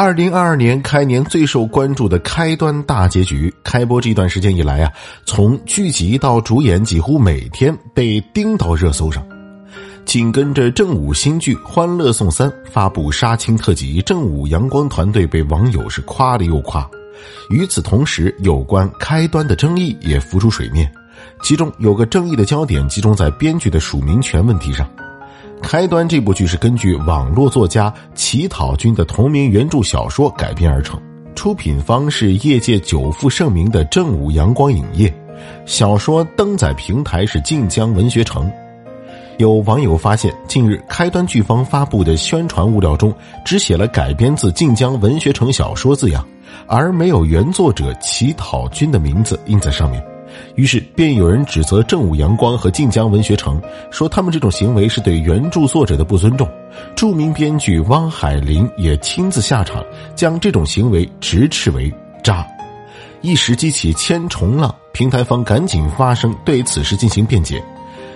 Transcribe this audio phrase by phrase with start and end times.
[0.00, 4.90] 二零二二年开年最受关注的开端大结局，开播这段时间以来啊，
[5.26, 9.22] 从剧集到主演，几乎每天被盯到热搜上。
[10.06, 16.88] 紧跟着正午新剧《欢乐颂三》发布杀青特辑，正午阳光团队被网友是夸了又夸。
[17.50, 20.90] 与此同时，有关开端的争议也浮出水面，
[21.42, 24.88] 其中有个争议的焦点集中在编剧的署名权问题上。
[25.62, 31.00] 开端这部剧是根据网络作家乞讨君的同名原著小说改编而成，
[31.34, 35.12] 出品方是业界久负盛名的正午阳光影业，
[35.66, 38.50] 小说登载平台是晋江文学城。
[39.38, 43.14] 有网友发现，近日开端剧方发布的宣传物料中，
[43.44, 46.26] 只写了改编自晋江文学城小说字样，
[46.66, 50.04] 而没有原作者乞讨君的名字印在上面。
[50.56, 56.48] 于是便有人指责正午阳光和晋江文学城，说他们这种行为是对原著作者的不尊重。
[56.94, 59.84] 著名编剧汪海林也亲自下场，
[60.14, 62.46] 将这种行为直斥为渣，
[63.22, 64.74] 一时激起千重浪。
[64.92, 67.62] 平台方赶紧发声，对此事进行辩解。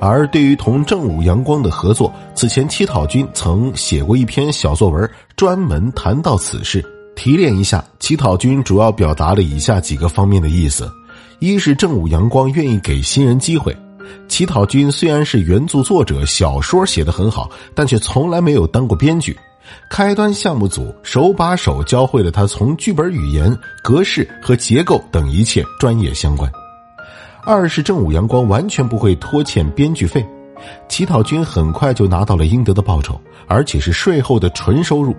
[0.00, 6.84] 而对于同正午阳光的合作，此前乞讨君曾写过一篇小作文，专门谈到此事。
[7.16, 10.88] 提炼一下，乞讨君主要表达了以下几个方面的意思。
[11.40, 13.76] 一是正午阳光愿意给新人机会，
[14.26, 19.38] 乞讨君虽然是原著作者，小说写得很好，但却从来没有当过编剧。
[19.88, 26.50] 开端项目组手把手教会了他从剧本语言、格式和结构等一切专业相关。
[27.44, 30.26] 二是正午阳光完全不会拖欠编剧费，
[30.88, 35.14] 乞讨君很快就拿到了应得的报酬，而且是税后的纯收入。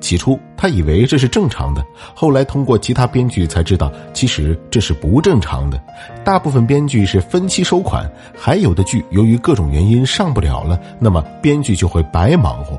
[0.00, 1.84] 起初他以为这是正常的，
[2.14, 5.80] 后来通过其他编剧才知道，其实这是不正常的。
[6.24, 12.78] 大部分编剧是分期收款，还有的剧由于各种原因上不了了，那么编剧就会白忙活。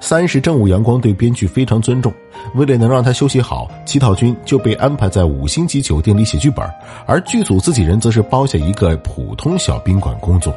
[0.00, 2.12] 三是正午阳光对编剧非常尊重，
[2.54, 6.68] 为了能让他休息好，乞讨君就被安排在五星级酒店里写剧本，
[7.06, 10.52] 而剧组自己人则是包下一个普通小宾馆工作。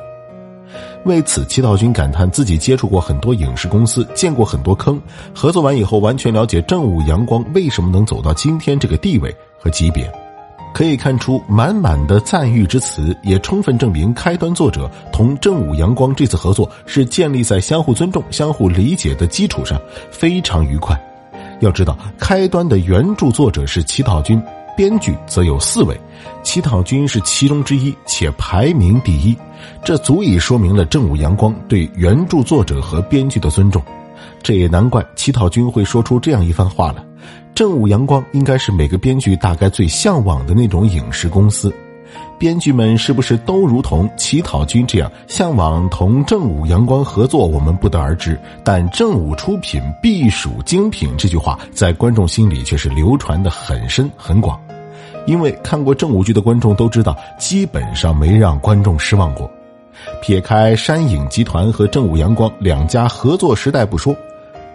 [1.05, 4.99] 为此，祈祷君感叹自己接触过很多影视公司，见过很多坑。
[5.35, 10.11] 合作完以后，完全了解正午阳光为什么能走到今天这个地位和级别。
[10.73, 19.79] 可以看出，满满的赞誉之词，也充分证明开端作者同正午阳光这次合作是建立在相互尊重、相互理解的基础上，
[20.11, 20.99] 非常愉快。
[21.61, 24.41] 要知道，开端的原著作者是齐道君。
[24.75, 25.99] 编剧则有四位，
[26.43, 29.35] 乞讨君是其中之一，且排名第一，
[29.83, 33.81] 这足以说明了正午阳光对原著作者和编剧的尊重。
[34.43, 37.03] 这也难怪乞讨君会说出这样一番话了。
[37.55, 41.73] 正午阳光应该是每个编剧大概最向往的那种影视公司，
[42.37, 48.37] 编剧们是不是都如同乞讨君这样向往同正午阳光合作，我们不得而知。
[48.63, 54.59] 但正午出品必属精品这句话，在观众心里却是流传的很深很广。
[55.25, 59.49] 因为看过正午剧的观众都知道，基本上没让观众失望过。
[60.21, 64.15] 撇开山影集团和正午阳光两家合作时代不说，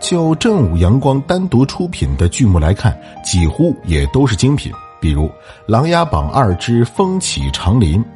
[0.00, 4.72] 就正午阳光单独出品的剧目来看，几乎也都是精品。
[4.99, 5.27] 比如
[5.66, 7.99] 《琅琊榜二之风起长林》《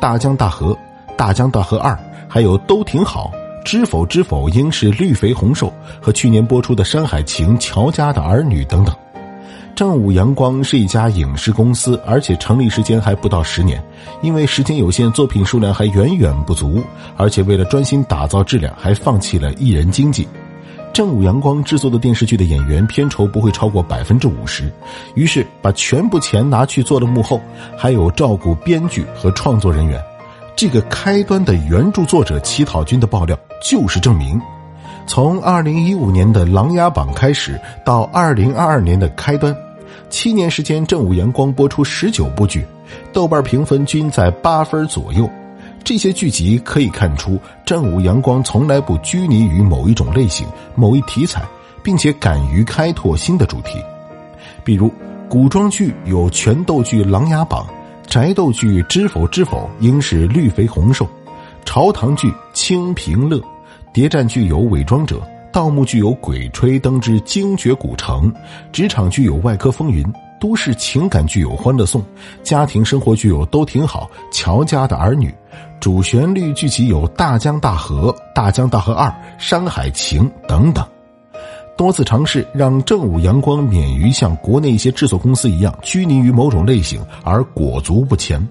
[0.00, 0.72] 大江大河》
[1.16, 1.92] 《大江大河二》，
[2.28, 3.30] 还有都挺好，
[3.62, 5.68] 《知否知否应是绿肥红瘦》
[6.02, 8.94] 和去年播出的《山海情》《乔家的儿女》等等。
[9.74, 13.82] 正午阳光是一家影视公司，而且成立时间还不到十年。
[14.22, 16.80] 因为时间有限，作品数量还远远不足，
[17.16, 20.28] 而且为了专心打造质量，还放弃了艺人经济。
[20.92, 24.72] 正午阳光制作的电视剧的演员片酬不会超过百分之五十，
[25.16, 27.40] 于是把全部钱拿去做了幕后，
[27.76, 30.00] 还有照顾编剧和创作人员。
[30.54, 34.40] 这个开端的原著作者乞讨君的爆料就是证明。
[35.04, 39.54] 从二零一五年的《琅琊榜》开始，到二零二二年的开端。
[40.14, 42.64] 七年时间，正午阳光播出十九部剧，
[43.12, 45.28] 豆瓣评分均在八分左右。
[45.82, 47.36] 这些剧集可以看出，
[47.66, 51.42] 正午阳光从来不拘泥于某一种类型、某一题材，
[51.82, 53.82] 并且敢于开拓新的主题。
[54.62, 54.88] 比如，
[55.28, 57.66] 古装剧有拳斗剧《琅琊榜》，
[58.08, 61.04] 宅斗剧《知否知否应是绿肥红瘦》，
[61.64, 63.36] 朝堂剧《清平乐》，
[63.92, 65.16] 谍战剧有《伪装者》。
[65.54, 68.28] 盗墓剧有《鬼吹灯之精绝古城》，
[68.72, 70.02] 职场剧有《外科风云》，
[70.40, 72.02] 都市情感剧有《欢乐颂》，
[72.42, 75.32] 家庭生活剧有《都挺好》，乔家的儿女，
[75.78, 79.08] 主旋律剧集有《大江大河》《大江大河二》
[79.38, 80.84] 《山海情》等等。
[81.76, 88.44] 多次尝试让正午阳光免于像国内一些制作公司一样拘泥于某种类型而裹足不前，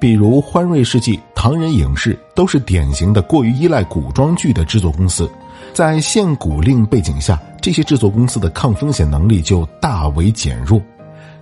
[0.00, 5.28] 比如欢瑞世纪、唐人影视都是典型的过于依赖古装剧的制作公司。
[5.74, 10.80] 在限股令背景下，这些制作公司的抗风险能力就大为减弱。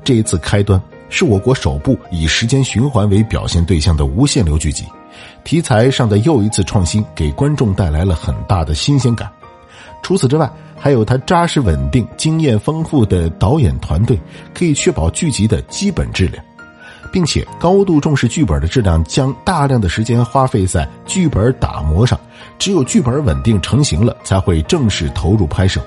[0.03, 4.85] 这一次开端是我国首部以时间循环为表现对象的无限流剧集，
[5.45, 9.31] 题材上的又一次创新，给观众带来了很大的新鲜感。
[10.03, 14.19] 除此之外，还有他扎实稳定、经验丰富的导演团队，
[14.55, 16.43] 可以确保剧集的基本质量。
[17.13, 22.19] 并且高度重视剧本的质量，将大量的时间花费在剧本打磨上。
[22.59, 25.81] 只有剧本稳定成型了，才会正式投入拍摄。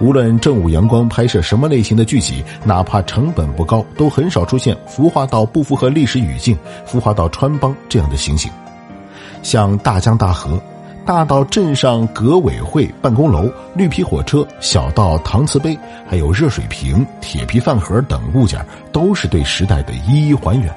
[0.00, 6.56] 无论正午阳光拍摄什么类型的剧集，哪怕成本不高，都很少出现孵化到不符合历史语境、
[6.86, 8.50] 孵化到穿帮这样的情形。
[9.42, 10.60] 像大江大河。
[11.06, 18.60] 大到镇上革委会办公楼、绿皮火车，小到搪瓷杯，还有热水瓶、铁皮饭盒等物件，
[18.90, 20.74] 都是对时代的一一还原。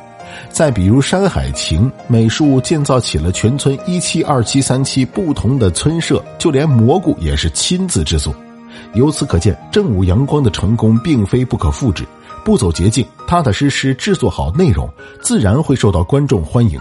[0.51, 8.31] 再比如《山海情》，美术建造起了全村一期、二期、三期不同的村舍，就连蘑菇也是亲自制作。
[8.93, 12.05] 由此可见，正午阳光的成功并非不可复制，
[12.45, 14.87] 不走捷径，踏踏实实制作好内容，
[15.23, 16.79] 自然会受到观众欢迎。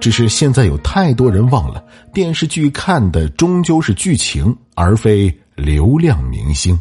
[0.00, 6.78] 只是现在有太多人忘了，电视剧看的终究是剧情，而非流量明星。